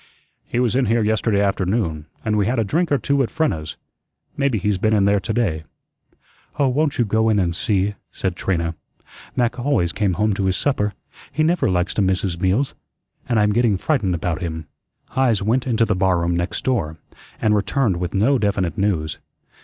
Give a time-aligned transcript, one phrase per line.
[0.47, 3.77] "He was in here yesterday afternoon, and we had a drink or two at Frenna's.
[4.35, 5.63] Maybe he's been in there to day."
[6.57, 8.73] "Oh, won't you go in and see?" said Trina.
[9.35, 10.95] "Mac always came home to his supper
[11.31, 12.73] he never likes to miss his meals
[13.29, 14.65] and I'm getting frightened about him."
[15.09, 16.97] Heise went into the barroom next door,
[17.39, 19.19] and returned with no definite news.